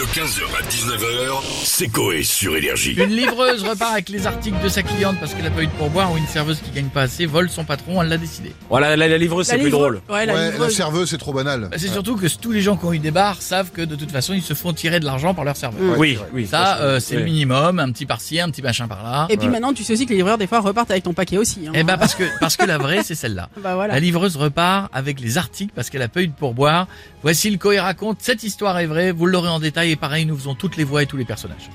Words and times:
De 0.00 0.04
15h 0.06 0.40
à 0.58 0.62
19h, 0.66 1.42
c'est 1.62 1.88
Coé 1.88 2.22
sur 2.22 2.56
Énergie. 2.56 2.92
Une 2.94 3.10
livreuse 3.10 3.62
repart 3.62 3.92
avec 3.92 4.08
les 4.08 4.26
articles 4.26 4.56
de 4.64 4.68
sa 4.70 4.82
cliente 4.82 5.20
parce 5.20 5.34
qu'elle 5.34 5.44
a 5.46 5.50
pas 5.50 5.62
eu 5.62 5.66
de 5.66 5.72
pourboire 5.72 6.10
ou 6.10 6.16
une 6.16 6.26
serveuse 6.26 6.58
qui 6.60 6.70
gagne 6.70 6.86
pas 6.88 7.02
assez 7.02 7.26
vole 7.26 7.50
son 7.50 7.64
patron, 7.64 8.00
elle 8.00 8.08
l'a 8.08 8.16
décidé. 8.16 8.54
Voilà, 8.70 8.96
la, 8.96 9.08
la 9.08 9.18
livreuse, 9.18 9.46
c'est 9.46 9.58
plus 9.58 9.68
drôle. 9.68 10.00
Ouais, 10.08 10.24
la 10.24 10.32
Ouais, 10.32 10.40
la 10.40 10.50
livreuse. 10.52 10.74
serveuse, 10.74 11.10
c'est 11.10 11.18
trop 11.18 11.34
banal. 11.34 11.68
Bah, 11.70 11.76
c'est 11.76 11.88
surtout 11.88 12.16
que 12.16 12.26
tous 12.40 12.50
les 12.50 12.62
gens 12.62 12.78
qui 12.78 12.86
ont 12.86 12.94
eu 12.94 12.98
des 12.98 13.10
bars 13.10 13.42
savent 13.42 13.72
que 13.72 13.82
de 13.82 13.94
toute 13.94 14.10
façon 14.10 14.32
ils 14.32 14.40
se 14.42 14.54
font 14.54 14.72
tirer 14.72 15.00
de 15.00 15.04
l'argent 15.04 15.34
par 15.34 15.44
leur 15.44 15.58
serveur. 15.58 15.98
Ouais, 15.98 15.98
oui, 15.98 16.18
oui. 16.32 16.46
Ça, 16.46 16.78
euh, 16.78 16.98
c'est 16.98 17.16
le 17.16 17.24
minimum, 17.24 17.78
un 17.78 17.92
petit 17.92 18.06
par-ci, 18.06 18.40
un 18.40 18.48
petit 18.48 18.62
machin 18.62 18.88
par-là. 18.88 19.26
Et 19.28 19.36
puis 19.36 19.48
maintenant, 19.48 19.74
tu 19.74 19.84
sais 19.84 19.92
aussi 19.92 20.06
que 20.06 20.12
les 20.12 20.16
livreurs, 20.16 20.38
des 20.38 20.46
fois, 20.46 20.60
repartent 20.60 20.92
avec 20.92 21.02
ton 21.02 21.12
paquet 21.12 21.36
aussi. 21.36 21.66
Hein. 21.68 21.72
Eh 21.74 21.84
ben 21.84 21.98
parce 21.98 22.14
que 22.14 22.24
parce 22.40 22.56
que 22.56 22.64
la 22.64 22.78
vraie 22.78 23.02
c'est 23.04 23.14
celle-là. 23.14 23.50
Bah 23.62 23.74
voilà. 23.74 23.92
La 23.92 24.00
livreuse 24.00 24.36
repart 24.38 24.88
avec 24.94 25.20
les 25.20 25.36
articles 25.36 25.72
parce 25.76 25.90
qu'elle 25.90 26.00
a 26.00 26.08
pas 26.08 26.22
eu 26.22 26.28
de 26.28 26.32
pourboire. 26.32 26.86
Voici 27.22 27.50
le 27.50 27.58
Coé 27.58 27.78
raconte. 27.78 28.16
Cette 28.22 28.42
histoire 28.44 28.78
est 28.78 28.86
vraie. 28.86 29.12
Vous 29.12 29.26
l'aurez 29.26 29.50
en 29.50 29.60
détail 29.60 29.89
et 29.90 29.96
pareil, 29.96 30.26
nous 30.26 30.36
faisons 30.36 30.54
toutes 30.54 30.76
les 30.76 30.84
voix 30.84 31.02
et 31.02 31.06
tous 31.06 31.16
les 31.16 31.24
personnages. 31.24 31.70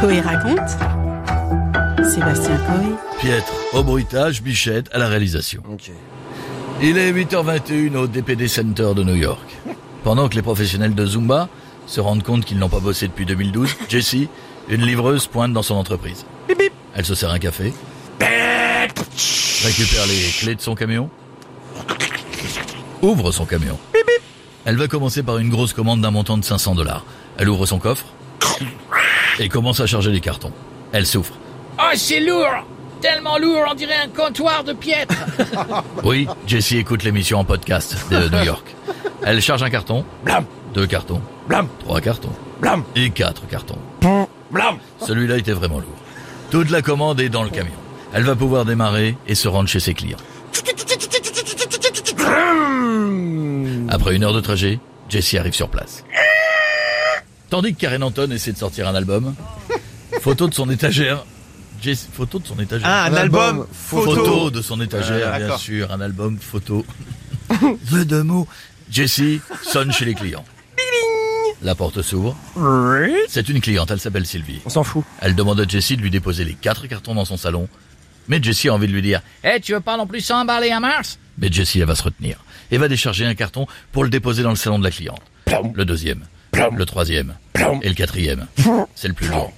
Coé 0.00 0.20
raconte. 0.20 0.70
Sébastien 2.08 2.56
Coé. 2.56 2.94
Pietre 3.20 3.52
au 3.72 3.82
bruitage, 3.82 4.42
Bichette 4.42 4.88
à 4.92 4.98
la 4.98 5.08
réalisation. 5.08 5.62
Ok. 5.70 5.90
Il 6.80 6.96
est 6.96 7.12
8h21 7.12 7.96
au 7.96 8.06
DPD 8.06 8.46
Center 8.46 8.90
de 8.94 9.02
New 9.02 9.16
York. 9.16 9.56
Pendant 10.04 10.28
que 10.28 10.36
les 10.36 10.42
professionnels 10.42 10.94
de 10.94 11.04
Zumba 11.04 11.48
se 11.86 12.00
rendent 12.00 12.22
compte 12.22 12.44
qu'ils 12.44 12.58
n'ont 12.58 12.68
pas 12.68 12.78
bossé 12.80 13.08
depuis 13.08 13.26
2012, 13.26 13.74
Jessie, 13.88 14.28
une 14.68 14.82
livreuse, 14.82 15.26
pointe 15.26 15.52
dans 15.52 15.62
son 15.62 15.74
entreprise. 15.74 16.24
Elle 16.94 17.04
se 17.04 17.14
sert 17.14 17.30
un 17.30 17.38
café, 17.38 17.72
récupère 18.20 20.06
les 20.06 20.30
clés 20.40 20.54
de 20.54 20.60
son 20.60 20.74
camion, 20.74 21.10
ouvre 23.02 23.32
son 23.32 23.44
camion. 23.44 23.78
Elle 24.68 24.76
va 24.76 24.86
commencer 24.86 25.22
par 25.22 25.38
une 25.38 25.48
grosse 25.48 25.72
commande 25.72 26.02
d'un 26.02 26.10
montant 26.10 26.36
de 26.36 26.44
500 26.44 26.74
dollars. 26.74 27.02
Elle 27.38 27.48
ouvre 27.48 27.64
son 27.64 27.78
coffre 27.78 28.04
et 29.38 29.48
commence 29.48 29.80
à 29.80 29.86
charger 29.86 30.10
les 30.10 30.20
cartons. 30.20 30.52
Elle 30.92 31.06
souffre. 31.06 31.32
Oh, 31.78 31.84
c'est 31.94 32.20
lourd 32.20 32.66
Tellement 33.00 33.38
lourd, 33.38 33.62
on 33.70 33.74
dirait 33.74 33.96
un 34.04 34.08
comptoir 34.08 34.64
de 34.64 34.74
piètre 34.74 35.14
Oui, 36.04 36.28
Jessie 36.46 36.76
écoute 36.76 37.02
l'émission 37.02 37.38
en 37.38 37.44
podcast 37.44 37.96
de 38.10 38.28
New 38.28 38.44
York. 38.44 38.76
Elle 39.22 39.40
charge 39.40 39.62
un 39.62 39.70
carton, 39.70 40.04
Blam, 40.22 40.44
deux 40.74 40.86
cartons, 40.86 41.22
blam, 41.48 41.66
trois 41.80 42.02
cartons 42.02 42.32
blam, 42.60 42.84
et 42.94 43.08
quatre 43.08 43.46
cartons. 43.48 43.78
blam. 44.50 44.76
Celui-là 45.00 45.38
était 45.38 45.52
vraiment 45.52 45.78
lourd. 45.78 45.96
Toute 46.50 46.68
la 46.68 46.82
commande 46.82 47.20
est 47.20 47.30
dans 47.30 47.42
le 47.42 47.48
camion. 47.48 47.72
Elle 48.12 48.24
va 48.24 48.36
pouvoir 48.36 48.66
démarrer 48.66 49.16
et 49.26 49.34
se 49.34 49.48
rendre 49.48 49.70
chez 49.70 49.80
ses 49.80 49.94
clients. 49.94 50.18
Après 53.88 54.14
une 54.14 54.24
heure 54.24 54.32
de 54.34 54.40
trajet, 54.40 54.78
Jessie 55.08 55.38
arrive 55.38 55.54
sur 55.54 55.68
place. 55.70 56.04
Tandis 57.50 57.74
que 57.74 57.80
Karen 57.80 58.02
Anton 58.02 58.30
essaie 58.30 58.52
de 58.52 58.58
sortir 58.58 58.86
un 58.88 58.94
album, 58.94 59.34
photo 60.20 60.48
de 60.48 60.54
son 60.54 60.68
étagère. 60.70 61.24
Photo 62.12 62.40
de 62.40 62.46
son 62.46 62.58
étagère. 62.58 62.86
Ah, 62.90 63.04
un, 63.04 63.12
Un 63.12 63.16
album, 63.16 63.40
album 63.40 63.66
photo. 63.72 64.14
photo 64.16 64.50
de 64.50 64.60
son 64.62 64.80
étagère, 64.80 65.30
Ah, 65.32 65.38
bien 65.38 65.56
sûr, 65.56 65.92
un 65.92 66.00
album 66.00 66.36
photo. 66.38 66.84
Jeu 67.90 68.04
de 68.04 68.20
mots. 68.20 68.48
Jessie 68.90 69.40
sonne 69.62 69.92
chez 69.92 70.04
les 70.04 70.14
clients. 70.14 70.44
La 71.62 71.74
porte 71.74 72.02
s'ouvre. 72.02 72.36
C'est 73.28 73.48
une 73.48 73.60
cliente, 73.60 73.90
elle 73.90 74.00
s'appelle 74.00 74.26
Sylvie. 74.26 74.60
On 74.66 74.70
s'en 74.70 74.84
fout. 74.84 75.04
Elle 75.20 75.34
demande 75.34 75.60
à 75.60 75.66
Jessie 75.66 75.96
de 75.96 76.02
lui 76.02 76.10
déposer 76.10 76.44
les 76.44 76.54
quatre 76.54 76.86
cartons 76.88 77.14
dans 77.14 77.24
son 77.24 77.36
salon. 77.36 77.68
Mais 78.28 78.42
Jessie 78.42 78.68
a 78.68 78.74
envie 78.74 78.86
de 78.86 78.92
lui 78.92 79.02
dire 79.02 79.22
Eh, 79.44 79.60
tu 79.60 79.72
veux 79.72 79.80
pas 79.80 79.96
non 79.96 80.06
plus 80.06 80.20
s'emballer 80.20 80.70
à 80.70 80.80
Mars? 80.80 81.18
Mais 81.38 81.50
Jessie, 81.50 81.80
elle 81.80 81.86
va 81.86 81.94
se 81.94 82.02
retenir 82.02 82.38
et 82.70 82.78
va 82.78 82.88
décharger 82.88 83.24
un 83.24 83.34
carton 83.34 83.66
pour 83.92 84.04
le 84.04 84.10
déposer 84.10 84.42
dans 84.42 84.50
le 84.50 84.56
salon 84.56 84.78
de 84.78 84.84
la 84.84 84.90
cliente. 84.90 85.22
Le 85.74 85.84
deuxième, 85.84 86.24
le 86.52 86.84
troisième 86.84 87.34
et 87.82 87.88
le 87.88 87.94
quatrième. 87.94 88.46
C'est 88.94 89.08
le 89.08 89.14
plus 89.14 89.28
long. 89.28 89.50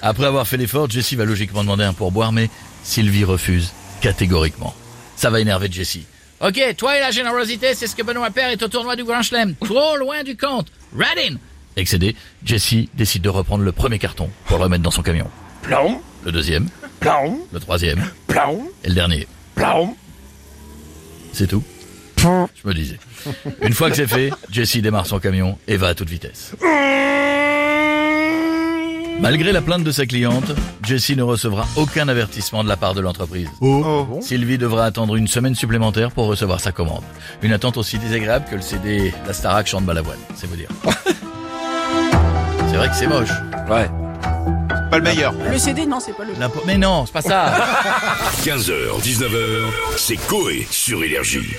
Après 0.00 0.26
avoir 0.26 0.46
fait 0.46 0.56
l'effort, 0.56 0.88
Jessie 0.88 1.16
va 1.16 1.24
logiquement 1.24 1.62
demander 1.62 1.84
un 1.84 1.92
pourboire, 1.92 2.32
mais 2.32 2.48
Sylvie 2.82 3.24
refuse 3.24 3.72
catégoriquement. 4.00 4.74
Ça 5.16 5.28
va 5.30 5.40
énerver 5.40 5.68
Jessie. 5.70 6.06
Ok, 6.40 6.60
toi 6.76 6.96
et 6.96 7.00
la 7.00 7.10
générosité, 7.10 7.74
c'est 7.74 7.88
ce 7.88 7.96
que 7.96 8.02
Benoît 8.04 8.30
Père 8.30 8.50
est 8.50 8.62
au 8.62 8.68
tournoi 8.68 8.94
du 8.94 9.02
Grand 9.02 9.22
Chelem. 9.22 9.56
Trop 9.56 9.96
loin 9.96 10.22
du 10.22 10.36
compte. 10.36 10.68
Radin 10.96 11.36
Excédé, 11.76 12.14
Jessie 12.44 12.88
décide 12.94 13.22
de 13.22 13.28
reprendre 13.28 13.64
le 13.64 13.72
premier 13.72 13.98
carton 13.98 14.30
pour 14.46 14.58
le 14.58 14.64
remettre 14.64 14.82
dans 14.82 14.90
son 14.92 15.02
camion. 15.02 15.28
Le 16.24 16.32
deuxième, 16.32 16.68
plom, 17.00 17.38
le 17.52 17.60
troisième 17.60 18.04
plom, 18.26 18.58
et 18.84 18.88
le 18.88 18.94
dernier. 18.94 19.26
plom. 19.54 19.94
C'est 21.32 21.46
tout 21.46 21.62
Je 22.16 22.68
me 22.68 22.74
disais. 22.74 22.98
Une 23.62 23.72
fois 23.72 23.90
que 23.90 23.96
c'est 23.96 24.06
fait, 24.06 24.30
Jessie 24.50 24.82
démarre 24.82 25.06
son 25.06 25.18
camion 25.20 25.58
et 25.68 25.76
va 25.76 25.88
à 25.88 25.94
toute 25.94 26.08
vitesse. 26.08 26.52
Malgré 29.20 29.50
la 29.50 29.60
plainte 29.60 29.82
de 29.82 29.90
sa 29.90 30.06
cliente, 30.06 30.52
Jessie 30.84 31.16
ne 31.16 31.22
recevra 31.22 31.66
aucun 31.76 32.08
avertissement 32.08 32.62
de 32.62 32.68
la 32.68 32.76
part 32.76 32.94
de 32.94 33.00
l'entreprise. 33.00 33.48
Sylvie 34.20 34.58
devra 34.58 34.84
attendre 34.84 35.16
une 35.16 35.26
semaine 35.26 35.56
supplémentaire 35.56 36.12
pour 36.12 36.26
recevoir 36.26 36.60
sa 36.60 36.70
commande. 36.70 37.02
Une 37.42 37.52
attente 37.52 37.76
aussi 37.76 37.98
désagréable 37.98 38.46
que 38.48 38.54
le 38.54 38.62
CD 38.62 39.12
La 39.26 39.32
Starac 39.32 39.66
chante 39.66 39.84
Balavoine, 39.84 40.18
c'est 40.36 40.46
vous 40.46 40.56
dire. 40.56 40.68
c'est 42.70 42.76
vrai 42.76 42.88
que 42.88 42.94
c'est 42.94 43.08
moche. 43.08 43.30
Ouais. 43.68 43.88
Pas 44.90 44.96
le 44.98 45.02
meilleur. 45.02 45.34
Le 45.50 45.58
CD, 45.58 45.84
non, 45.86 46.00
c'est 46.00 46.12
pas 46.16 46.24
le. 46.24 46.32
La 46.38 46.48
po- 46.48 46.62
Mais 46.66 46.78
non, 46.78 47.04
c'est 47.06 47.12
pas 47.12 47.22
ça 47.22 47.52
15h, 48.44 49.00
19h, 49.02 49.64
c'est 49.96 50.16
Coé 50.16 50.66
sur 50.70 51.02
Énergie. 51.04 51.54